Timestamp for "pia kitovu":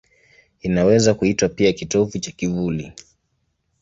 1.49-2.19